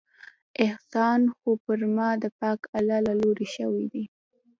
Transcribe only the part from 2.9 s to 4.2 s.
له لورې شوى دى.